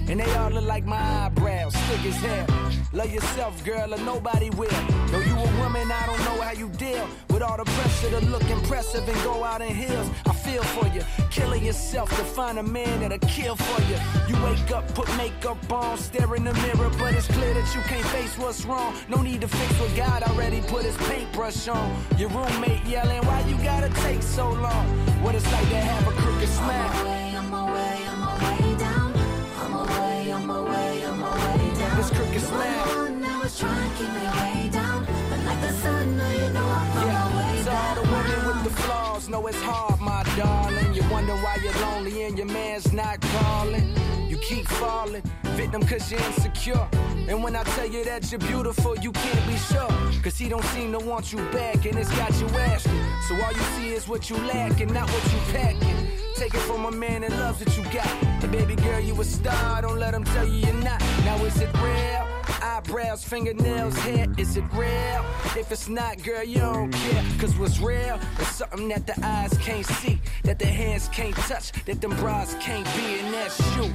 [0.09, 2.71] And they all look like my eyebrows, thick as hell.
[2.93, 4.81] Love yourself, girl, or nobody will.
[5.11, 8.25] Know you a woman, I don't know how you deal with all the pressure to
[8.25, 10.09] look impressive and go out in heels.
[10.25, 13.97] I feel for you, killing yourself to find a man that'll kill for you.
[14.27, 17.81] You wake up, put makeup on, stare in the mirror, but it's clear that you
[17.81, 18.93] can't face what's wrong.
[19.09, 21.87] No need to fix what God already put his paintbrush on.
[22.17, 24.85] Your roommate yelling, why you gotta take so long?
[25.23, 26.89] What it's like to have a crooked smile.
[26.93, 29.13] my way, on my way, on my way down.
[29.61, 31.97] I'm on my way, on my way, on my way down.
[31.97, 33.05] This crooked You were the smile.
[33.05, 35.05] one that trying to keep me way down.
[35.29, 38.03] But like the sun, no, you know I'm on my Yeah, way to all the
[38.03, 38.13] down.
[38.13, 39.98] women with the flaws, know it's hard,
[40.35, 40.93] darling.
[40.93, 43.95] You wonder why you're lonely and your man's not calling.
[44.27, 45.23] You keep falling,
[45.55, 46.87] victim cause you're insecure.
[47.27, 50.21] And when I tell you that you're beautiful, you can't be sure.
[50.23, 53.01] Cause he don't seem to want you back and it's got you asking.
[53.27, 56.07] So all you see is what you lack and not what you packing.
[56.35, 58.07] Take it from a man that loves what you got.
[58.43, 60.99] And baby girl, you a star, don't let him tell you you're not.
[61.25, 62.28] Now is it real?
[62.61, 65.25] Eyebrows, fingernails, hair, is it real?
[65.57, 67.23] If it's not, girl, you don't care.
[67.39, 71.71] Cause what's real is something that the eyes can't see, that the hands can't touch,
[71.85, 73.91] that them bras can't be, and that's you.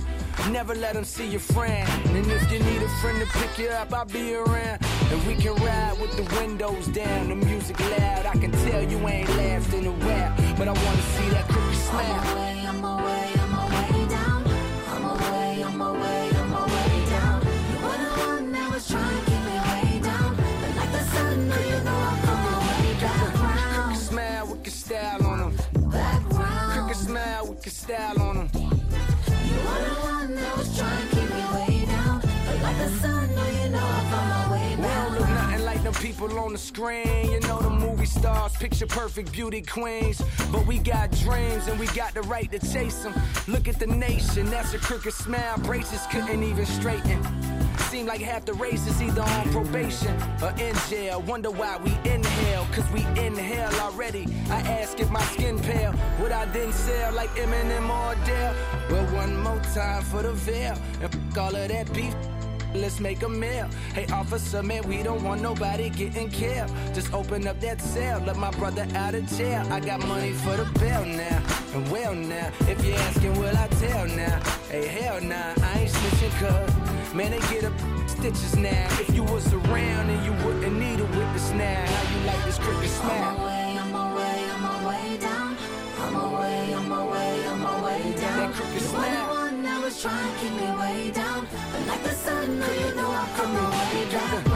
[0.50, 1.88] Never let them see your friend.
[2.07, 4.79] And if you need a friend to pick you up, I'll be around.
[5.11, 8.27] And we can ride with the windows down, the music loud.
[8.27, 11.79] I can tell you ain't laughed in a while, but I wanna see that crooked
[11.79, 12.54] smile.
[35.85, 37.31] Them people on the screen.
[37.31, 40.23] You know the movie stars, picture perfect beauty queens.
[40.51, 43.14] But we got dreams and we got the right to chase them.
[43.47, 45.59] Look at the nation, that's a crooked smile.
[45.59, 47.23] Braces couldn't even straighten.
[47.90, 51.23] Seem like half the race is either on probation or in jail.
[51.23, 54.27] Wonder why we inhale, cause we inhale already.
[54.51, 58.55] I ask if my skin pale, would I then sell like Eminem or Adele?
[58.90, 62.14] Well, one more time for the veil, and all of that beef.
[62.75, 63.69] Let's make a meal.
[63.95, 66.71] Hey, officer, man, we don't want nobody getting killed.
[66.93, 69.65] Just open up that cell, let my brother out of jail.
[69.71, 71.41] I got money for the bill now,
[71.73, 72.51] and well now.
[72.69, 74.41] If you're asking, will I tell now?
[74.69, 77.15] Hey, hell nah, I ain't snitching, cuz.
[77.15, 77.73] Man, they get up
[78.09, 78.89] stitches now.
[79.01, 82.59] If you was around and you wouldn't need a witness now, how you like this
[82.59, 83.39] cricket On smile?
[83.39, 85.57] my way, on my way, on my way down.
[86.01, 88.51] On my way, on my way, on my way down.
[88.51, 89.34] That crooked You
[90.01, 91.47] trying to keep me way down.
[91.73, 94.54] But like the sun, now you know I'm coming way back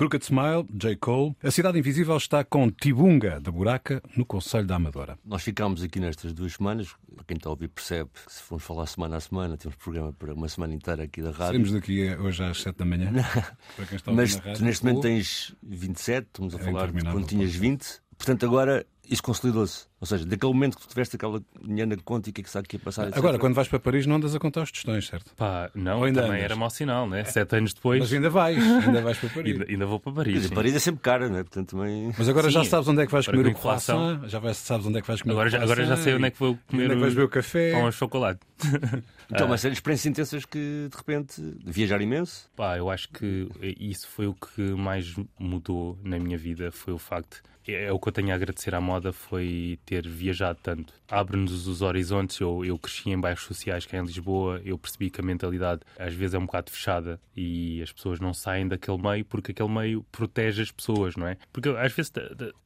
[0.00, 0.96] Crooked Smile, J.
[0.96, 1.36] Cole.
[1.42, 5.18] A Cidade Invisível está com Tibunga, da Buraca, no Conselho da Amadora.
[5.22, 6.88] Nós ficámos aqui nestas duas semanas.
[7.14, 10.10] Para quem está a ouvir, percebe que se formos falar semana a semana, temos programa
[10.10, 11.48] para uma semana inteira aqui da rádio.
[11.48, 13.12] Saímos daqui hoje às 7 da manhã.
[13.76, 17.26] Para quem está a ouvir Mas neste momento tens 27, estamos a É falar quando
[17.26, 18.00] tinhas 20.
[18.16, 19.86] Portanto, agora isso consolidou-se.
[20.00, 22.44] Ou seja, daquele momento que tu tiveste aquela dinheiro na conta e o que é
[22.44, 23.02] que está aqui a passar.
[23.08, 23.18] etc.
[23.18, 25.34] Agora, quando vais para Paris, não andas a contar os tostões, certo?
[25.36, 26.44] Pá, não, ainda também andas?
[26.44, 27.24] era mau sinal, né?
[27.24, 29.52] Sete anos depois, Mas ainda vais, ainda vais para Paris.
[29.52, 30.48] ainda, ainda vou para Paris.
[30.50, 31.42] Paris é sempre cara, não é?
[31.42, 32.14] Portanto, também.
[32.16, 34.56] Mas agora já Sim, sabes onde é que vais comer o com croissant, já vais-
[34.56, 35.80] sabes onde é que vais comer Agora, o já, croissant.
[35.82, 37.28] agora já sei onde é que vou comer onde é que o vais beber o
[37.28, 37.72] café.
[37.72, 38.40] pão ao chocolate.
[39.32, 39.50] Então, Ah.
[39.50, 42.50] mas são experiências intensas que de repente viajar imenso.
[42.56, 46.98] Pá, eu acho que isso foi o que mais mudou na minha vida, foi o
[46.98, 47.40] facto.
[47.66, 50.92] É o que eu tenho a agradecer à moda foi ter viajado tanto.
[51.08, 52.40] Abre-nos os horizontes.
[52.40, 54.60] Eu, eu cresci em bairros sociais que é em Lisboa.
[54.64, 58.32] Eu percebi que a mentalidade às vezes é um bocado fechada e as pessoas não
[58.34, 61.36] saem daquele meio porque aquele meio protege as pessoas, não é?
[61.52, 62.12] Porque às vezes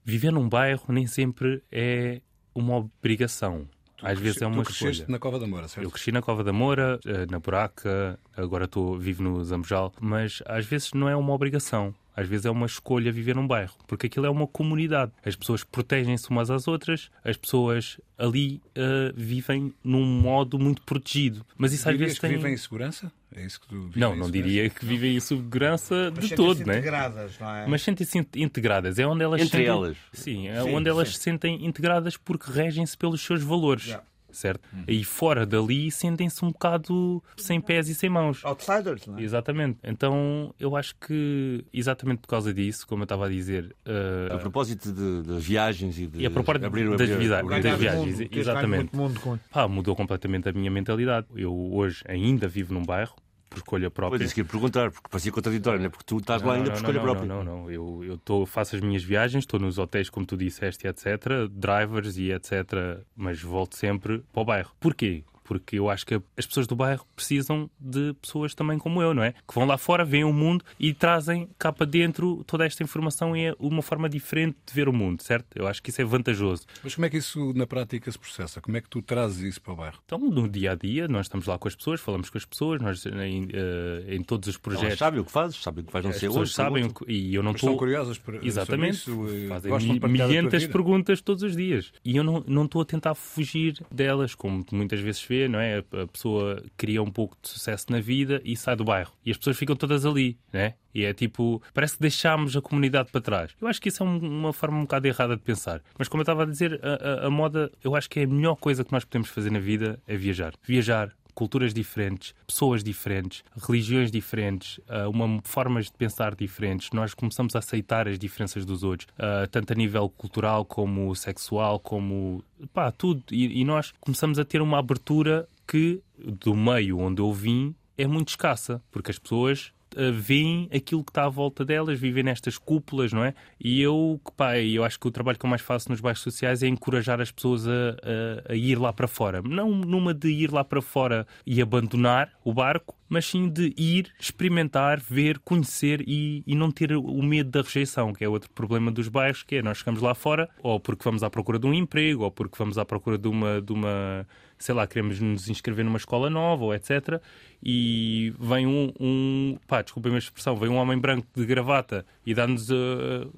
[0.05, 2.21] viver num bairro nem sempre é
[2.55, 3.69] uma obrigação.
[4.03, 5.13] Às vezes é uma tu cresceste escolha.
[5.13, 5.87] na Cova da Moura, certo?
[5.87, 10.43] Eu cresci na Cova da Moura, eh, na Buraca, agora estou vivo no Zambujal, mas
[10.47, 11.95] às vezes não é uma obrigação.
[12.17, 15.13] Às vezes é uma escolha viver num bairro, porque aquilo é uma comunidade.
[15.25, 21.45] As pessoas protegem-se umas às outras, as pessoas ali eh, vivem num modo muito protegido.
[21.57, 22.37] Mas isso às Dirias vezes que tem.
[22.37, 23.11] vivem em segurança?
[23.37, 26.69] É isso que tu Não, não diria que vivem em segurança Mas de todo, sentem-se
[26.71, 26.79] né?
[26.79, 27.67] integradas, não é?
[27.67, 28.99] Mas sentem-se in- integradas.
[29.01, 29.67] É onde elas Entre sentem...
[29.75, 29.97] elas.
[30.13, 31.15] Sim, é Sim, onde elas sim.
[31.15, 33.87] se sentem integradas porque regem-se pelos seus valores.
[33.87, 34.05] Yeah.
[34.35, 34.69] Certo?
[34.89, 38.45] E fora dali sentem-se um bocado sem pés e sem mãos.
[38.45, 39.23] Outsiders, não é?
[39.23, 39.79] Exatamente.
[39.83, 44.39] Então eu acho que exatamente por causa disso, como eu estava a dizer, uh, A
[44.39, 46.21] propósito de, de viagens e de.
[46.21, 48.77] E a propósito abrir, das abrir- abrir- das viagens, mundo, exatamente.
[48.77, 51.27] muito mundo com- pá, mudou completamente a minha mentalidade.
[51.37, 53.15] Eu hoje ainda vivo num bairro
[53.55, 54.19] por escolha própria.
[54.19, 55.89] Pois isso que ia perguntar, porque parecia contraditório, não é?
[55.89, 57.27] Porque tu estás lá ainda por escolha não, própria.
[57.27, 57.71] Não, não, não.
[57.71, 61.49] Eu, eu tô, faço as minhas viagens, estou nos hotéis, como tu disseste, etc.
[61.51, 63.05] Drivers e etc.
[63.17, 64.73] Mas volto sempre para o bairro.
[64.81, 65.25] Porquê?
[65.45, 69.23] Porque eu acho que as pessoas do bairro precisam de pessoas também como eu, não
[69.23, 69.33] é?
[69.47, 73.37] Que vão lá fora, veem o mundo e trazem cá para dentro toda esta informação
[73.37, 75.47] e é uma forma diferente de ver o mundo, certo?
[75.55, 76.65] Eu acho que isso é vantajoso.
[76.83, 78.61] Mas como é que isso na prática se processa?
[78.61, 79.99] Como é que tu trazes isso para o bairro?
[80.05, 82.81] Então, no dia a dia, nós estamos lá com as pessoas, falamos com as pessoas,
[82.81, 84.99] nós em, eh, em todos os Elas projetos.
[84.99, 86.55] sabem o que fazes, sabem o que vais não As ser pessoas hoje.
[86.55, 87.77] sabem o que- e eu não estou.
[87.77, 88.97] curiosas por, Exatamente.
[88.97, 89.45] sobre isso?
[89.45, 91.93] eh, Fazem milhentas perguntas todos os dias.
[92.05, 95.21] E eu não não estou a tentar fugir delas, como muitas vezes.
[95.35, 95.79] Vê, não é?
[95.79, 99.13] A pessoa cria um pouco de sucesso na vida e sai do bairro.
[99.25, 100.75] E as pessoas ficam todas ali, né?
[100.95, 103.51] E é tipo, parece que deixámos a comunidade para trás.
[103.61, 105.81] Eu acho que isso é um- uma forma um bocado errada de pensar.
[105.99, 108.27] Mas como eu estava a dizer, a, a- a moda, eu acho que é a
[108.29, 110.55] melhor coisa que nós podemos fazer na vida é viajar.
[110.63, 116.91] Viajar, culturas diferentes, pessoas diferentes, religiões diferentes, ah, uma formas de pensar diferentes.
[116.93, 121.79] Nós começamos a aceitar as diferenças dos outros, ah, tanto a nível cultural como sexual,
[121.79, 122.43] como
[122.73, 123.23] pá, tudo.
[123.31, 128.07] E, e nós começamos a ter uma abertura que do meio onde eu vim é
[128.07, 129.74] muito escassa, porque as pessoas uh,
[130.13, 133.35] veem aquilo que está à volta delas, vivem nestas cúpulas, não é?
[133.61, 136.63] E eu, pá, eu acho que o trabalho que eu mais faço nos bairros sociais
[136.63, 139.41] é encorajar as pessoas a, a- a ir lá para fora.
[139.43, 144.13] Não numa de ir lá para fora e abandonar o barco, mas sim de ir,
[144.19, 148.91] experimentar, ver, conhecer e, e não ter o medo da rejeição, que é outro problema
[148.91, 151.73] dos bairros, que é nós chegamos lá fora, ou porque vamos à procura de um
[151.73, 154.27] emprego, ou porque vamos à procura de uma, de uma
[154.59, 157.21] sei lá, queremos nos inscrever numa escola nova, ou etc.
[157.63, 162.35] E vem um, um pá, desculpem a expressão, vem um homem branco de gravata e
[162.35, 162.75] dá-nos a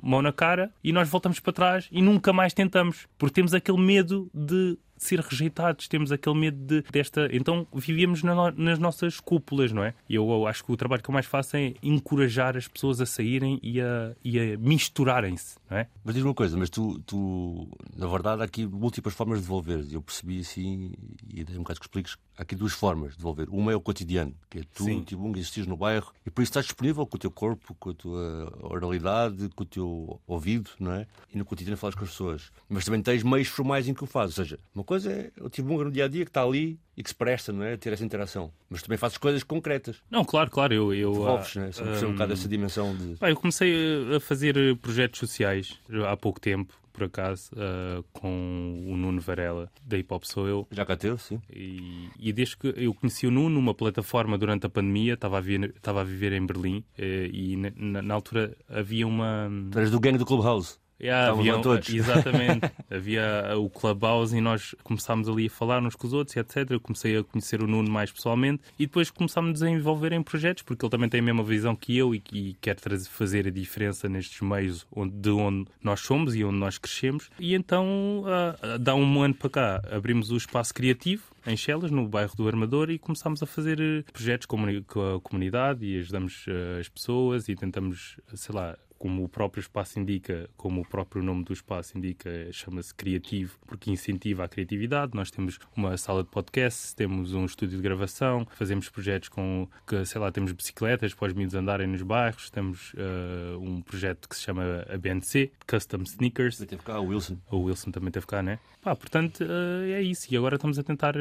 [0.02, 3.78] mão na cara e nós voltamos para trás e nunca mais tentamos, porque temos aquele
[3.78, 7.28] medo de ser rejeitados, temos aquele medo de, desta.
[7.32, 9.94] Então vivíamos na nas nossas cúpulas, não é?
[10.09, 13.00] E eu, eu acho que o trabalho que eu mais faço é encorajar as pessoas
[13.00, 15.88] a saírem e a, e a misturarem-se, não é?
[16.05, 19.85] Mas diz uma coisa, mas tu, tu, na verdade, há aqui múltiplas formas de devolver.
[19.90, 20.92] Eu percebi assim,
[21.29, 23.48] e dei um bocado que expliques, há aqui duas formas de devolver.
[23.50, 25.02] Uma é o cotidiano, que é tu, Sim.
[25.02, 27.94] Tibunga, existires no bairro, e por isso estás disponível com o teu corpo, com a
[27.94, 31.07] tua oralidade, com o teu ouvido, não é?
[31.33, 32.52] E no cotidiano falas com as pessoas.
[32.68, 34.38] Mas também tens meios formais em que o fazes.
[34.38, 37.02] Ou seja, uma coisa é o Tibunga no dia a dia que está ali e
[37.02, 37.74] que se presta, não é?
[37.74, 38.50] A ter essa interação.
[38.70, 39.96] Mas também fazes coisas concretas.
[40.11, 40.94] Não, claro, claro, eu.
[40.94, 41.72] eu Devolves, ah, não é?
[41.72, 43.16] Só perceber um bocado essa dimensão de.
[43.16, 43.74] Pá, eu comecei
[44.16, 45.78] a- fazer projetos sociais
[46.09, 50.66] há pouco tempo, por acaso, ah, com o Nuno Varela, da Hip Hop Sou Eu.
[50.70, 51.40] Já cá teve, sim.
[51.50, 55.40] E, e desde que eu conheci o Nuno numa plataforma durante a pandemia, estava a,
[55.42, 59.50] viver, estava a viver em Berlim eh, e na- na, na altura havia uma.
[59.70, 60.78] Tu eras do gangue do Clubhouse.
[61.00, 61.88] Yeah, havia, todos.
[61.88, 62.70] Exatamente.
[62.90, 66.70] havia o Clubhouse e nós começámos ali a falar uns com os outros, e etc.
[66.70, 70.62] Eu comecei a conhecer o Nuno mais pessoalmente e depois começámos a envolver em projetos,
[70.62, 73.50] porque ele também tem a mesma visão que eu e, que quer trazer, fazer a
[73.50, 77.30] diferença nestes meios onde, de onde nós somos e onde nós crescemos.
[77.38, 81.92] E então, ah, ah, dá um ano para cá, abrimos o espaço criativo em Chelas,
[81.92, 86.44] no bairro do Armador, e começámos a fazer eh, projetos com a comunidade e ajudamos
[86.80, 91.44] as pessoas e tentamos, sei lá, como o próprio espaço indica, como o próprio nome
[91.44, 95.12] do espaço indica, chama-se Criativo, porque incentiva a criatividade.
[95.14, 100.04] Nós temos uma sala de podcast, temos um estúdio de gravação, fazemos projetos com, que,
[100.04, 104.37] sei lá, temos bicicletas para os miúdos andarem nos bairros, temos eh, um projeto que
[104.37, 107.37] se chama a BNC, Custom Sneakers, Teve cá o Wilson.
[107.50, 108.59] o Wilson também teve cá, né?
[108.82, 110.26] Pá, portanto, eh, é isso.
[110.32, 111.14] E agora estamos a tentar.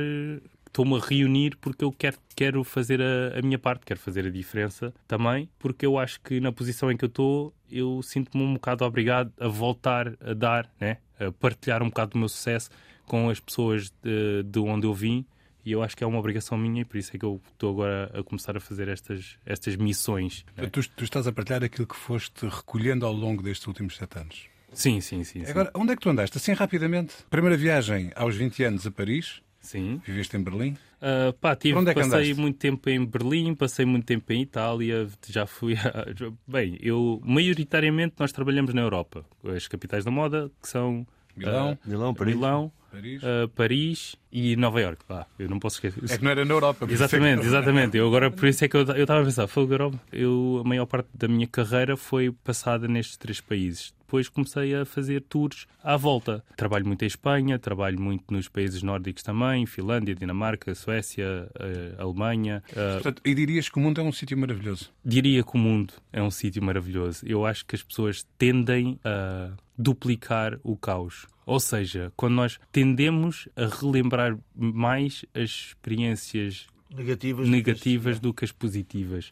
[0.75, 4.29] Estou-me a reunir porque eu quero, quero fazer a, a minha parte, quero fazer a
[4.29, 8.55] diferença também, porque eu acho que na posição em que eu estou, eu sinto-me um
[8.55, 10.97] bocado obrigado a voltar a dar, né?
[11.17, 12.69] A partilhar um bocado do meu sucesso
[13.05, 15.25] com as pessoas de, de onde eu vim.
[15.63, 17.71] E eu acho que é uma obrigação minha e por isso é que eu estou
[17.71, 20.43] agora a começar a fazer estas, estas missões.
[20.57, 20.67] né?
[20.67, 24.49] Tu, tu estás a partilhar aquilo que foste recolhendo ao longo destes últimos sete anos.
[24.73, 25.45] Sim, sim, sim.
[25.45, 25.49] sim.
[25.49, 26.37] Agora, onde é que tu andaste?
[26.37, 27.13] Assim, rapidamente.
[27.29, 29.41] Primeira viagem aos 20 anos a Paris.
[29.65, 29.99] Sim.
[30.05, 30.77] Viveste em Berlim.
[31.01, 32.41] Uh, pá, tive, onde é que passei andaste?
[32.41, 36.05] muito tempo em Berlim, passei muito tempo em Itália, já fui a...
[36.47, 39.25] Bem, eu, maioritariamente nós trabalhamos na Europa.
[39.43, 42.35] As capitais da moda, que são Milão, uh, Milão, Paris.
[42.35, 43.23] Milão, Paris.
[43.23, 45.03] uh, Paris e Nova Iorque.
[45.09, 46.13] Ah, eu não posso esquecer.
[46.13, 46.85] É que não era na Europa.
[46.85, 47.97] por isso é Exatamente, exatamente.
[47.97, 49.99] Eu agora, por isso é que eu eu estava a pensar, fogo Europa.
[50.11, 53.93] Eu, a maior parte da minha carreira foi passada nestes três países.
[54.15, 56.41] Depois comecei a fazer tours à volta.
[56.55, 62.63] Trabalho muito em Espanha, trabalho muito nos países nórdicos também, Finlândia, Dinamarca, Suécia, eh, Alemanha.
[62.73, 64.89] eh, Portanto, e dirias que o mundo é um sítio maravilhoso.
[65.03, 67.25] diria que o mundo é um sítio maravilhoso.
[67.27, 71.27] Eu acho que as pessoas tendem a duplicar o caos.
[71.45, 77.49] Ou seja, quando nós tendemos a relembrar mais as experiências Negativas.
[77.49, 79.29] negativas do que as positivas.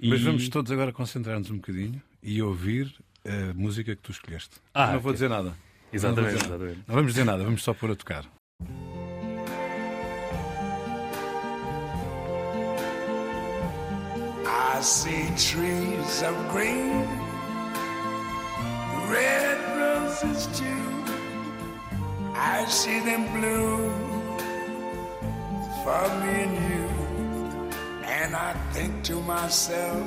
[0.00, 2.90] E- Mas vamos todos agora concentrar-nos um bocadinho e ouvir
[3.24, 4.56] a música que tu escolheste.
[4.74, 5.54] Ah, não vou dizer nada.
[5.92, 6.54] Exatamente, Não vou dizer nada.
[6.64, 6.84] exatamente.
[6.88, 8.24] Não vamos dizer nada, vamos só pôr a tocar.
[14.46, 17.02] I see trees of green,
[19.10, 20.84] red roses too.
[22.34, 23.90] I see them bloom
[25.82, 26.88] for me and you.
[28.18, 30.06] And I think to myself,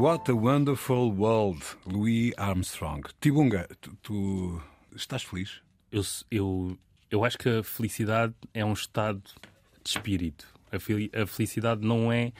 [0.00, 3.02] What a Wonderful World, Louis Armstrong.
[3.20, 4.62] Tibunga, tu, tu
[4.96, 5.60] estás feliz?
[5.92, 6.78] Eu, eu,
[7.10, 9.20] eu acho que a felicidade é um estado
[9.82, 10.46] de espírito.
[10.72, 12.32] A, fel- a felicidade não é.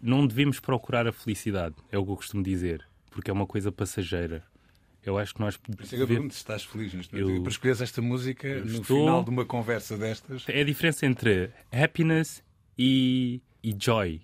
[0.00, 3.72] Não devemos procurar a felicidade, é o que eu costumo dizer, porque é uma coisa
[3.72, 4.44] passageira.
[5.02, 7.30] Eu acho que nós isso é eu devemos- pergunto se estás feliz neste momento.
[7.38, 10.44] Eu- Para escolheres esta música no estou- final de uma conversa destas.
[10.48, 12.42] É a diferença entre happiness
[12.78, 14.20] e, e joy.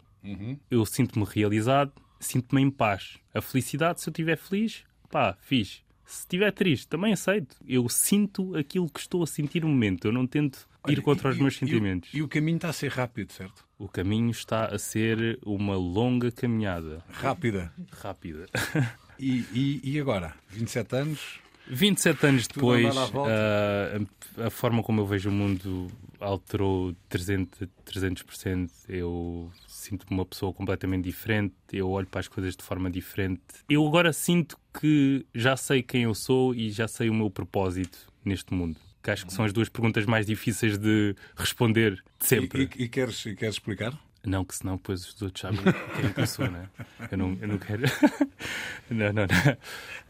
[0.71, 3.19] Eu sinto-me realizado, sinto-me em paz.
[3.35, 5.81] A felicidade, se eu estiver feliz, pá, fixe.
[6.05, 7.57] Se estiver triste, também aceito.
[7.67, 10.07] Eu sinto aquilo que estou a sentir no momento.
[10.07, 12.11] Eu não tento ir Olha, contra e- os meus e sentimentos.
[12.13, 13.65] E o caminho está a ser rápido, certo?
[13.79, 17.03] O caminho está a ser uma longa caminhada.
[17.11, 17.73] Rápida.
[17.93, 18.47] Rápida.
[19.23, 20.35] E, e, e agora?
[20.49, 21.41] 27 anos?
[21.69, 24.01] 27 anos depois, ah,
[24.39, 27.69] a, a forma como eu vejo o mundo alterou 300%.
[27.85, 28.71] 300%.
[28.89, 33.41] Eu sinto-me uma pessoa completamente diferente, eu olho para as coisas de forma diferente.
[33.69, 37.99] Eu agora sinto que já sei quem eu sou e já sei o meu propósito
[38.25, 38.77] neste mundo.
[39.03, 42.71] Que acho que são as duas perguntas mais difíceis de responder de sempre.
[42.77, 43.99] E, e- e queres, e queres explicar?
[44.25, 45.61] Não, que senão depois os outros sabem
[45.97, 46.69] quem é que eu sou, né?
[47.11, 47.83] Eu não, eu não quero.
[48.91, 49.57] não, não, não.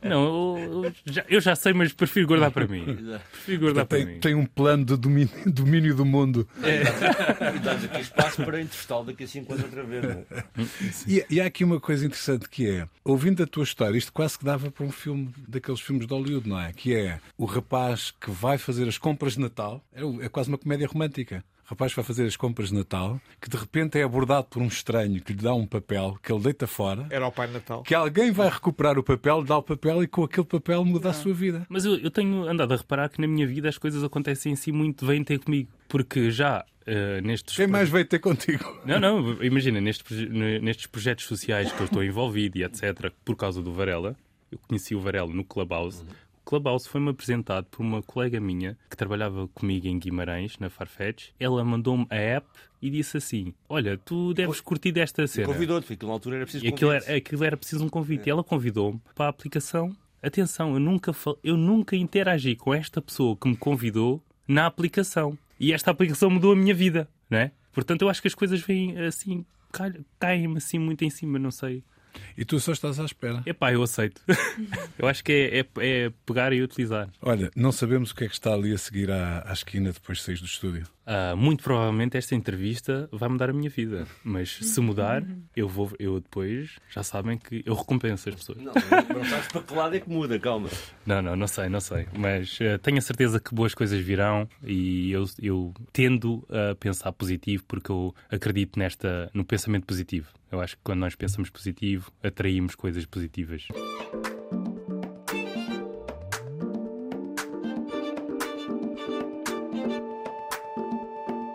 [0.02, 2.84] Não, eu, eu já, eu já sei, mas prefiro guardar para mim.
[3.30, 4.20] Prefiro guardar para Tem, mim.
[4.20, 6.48] tem um plano de domínio, domínio do mundo.
[6.58, 10.04] E dás aqui espaço para entrevistá-lo daqui a 5 anos outra vez.
[10.04, 10.24] é?
[11.06, 14.38] E, e há aqui uma coisa interessante que é, ouvindo a tua história, isto quase
[14.38, 16.72] que dava para um filme daqueles filmes de Hollywood, não é?
[16.72, 20.58] Que é o rapaz que vai fazer as compras de Natal, é, é quase uma
[20.58, 21.44] comédia romântica.
[21.70, 24.66] O rapaz vai fazer as compras de Natal, que de repente é abordado por um
[24.66, 27.84] estranho que lhe dá um papel, que ele deita fora, Era o Pai Natal.
[27.84, 31.12] que alguém vai recuperar o papel, dá o papel e com aquele papel muda a
[31.12, 31.64] sua vida.
[31.68, 34.72] Mas eu, eu tenho andado a reparar que na minha vida as coisas acontecem assim
[34.72, 35.70] muito bem ter comigo.
[35.88, 37.54] Porque já eh, nestes.
[37.54, 38.80] Quem mais veio ter contigo?
[38.84, 43.12] Não, não, imagina, nestes, proje- ne- nestes projetos sociais que eu estou envolvido e etc.,
[43.24, 44.16] por causa do Varela,
[44.50, 46.04] eu conheci o Varela no Clubhouse.
[46.50, 51.28] O Clubhouse foi-me apresentado por uma colega minha que trabalhava comigo em Guimarães, na Farfetch.
[51.38, 52.48] Ela mandou-me a app
[52.82, 55.46] e disse assim: Olha, tu deves curtir desta cena.
[55.46, 57.08] Convidou-te, porque na altura era preciso E aquilo convite.
[57.08, 58.26] era, aquilo era preciso um convite.
[58.26, 59.96] E ela convidou-me para a aplicação.
[60.20, 65.38] Atenção, eu nunca, eu nunca interagi com esta pessoa que me convidou na aplicação.
[65.60, 67.52] E esta aplicação mudou a minha vida, não é?
[67.72, 69.46] Portanto, eu acho que as coisas vêm assim,
[70.18, 71.84] caem-me assim muito em cima, não sei.
[72.36, 73.42] E tu só estás à espera.
[73.46, 74.20] Epá, eu aceito.
[74.98, 77.08] eu acho que é, é- é pegar e utilizar.
[77.22, 80.18] Olha, não sabemos o que é que está ali a seguir à, à esquina depois
[80.18, 80.86] de sair do estúdio.
[81.06, 84.06] Ah, muito provavelmente esta entrevista vai mudar a minha vida.
[84.22, 85.24] Mas se mudar,
[85.56, 88.58] eu vou, eu depois já sabem que eu recompenso as pessoas.
[88.58, 90.68] Não, não, sabes para que lado é que muda, calma.
[91.04, 92.06] Não, não, não sei, não sei.
[92.16, 97.10] Mas eh, tenho a certeza que boas coisas virão e eu, eu tendo a pensar
[97.12, 100.28] positivo porque eu acredito nesta, no pensamento positivo.
[100.50, 103.68] Eu acho que quando nós pensamos positivo, atraímos coisas positivas.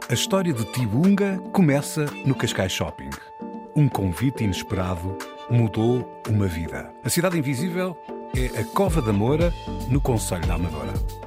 [0.07, 3.09] A história de Tibunga começa no Cascais Shopping.
[3.75, 5.17] Um convite inesperado
[5.49, 6.93] mudou uma vida.
[7.03, 7.97] A Cidade Invisível
[8.33, 9.51] é a Cova da Moura,
[9.89, 11.24] no Conselho da Amadora.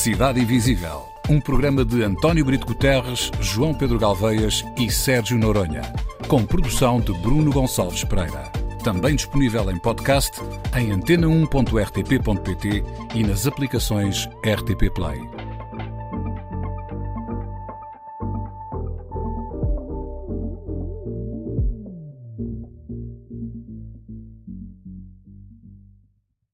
[0.00, 5.82] Cidade Invisível, um programa de António Brito Guterres, João Pedro Galveias e Sérgio Noronha,
[6.26, 8.50] com produção de Bruno Gonçalves Pereira.
[8.82, 10.40] Também disponível em podcast
[10.74, 12.82] em antena1.rtp.pt
[13.14, 15.20] e nas aplicações RTP Play.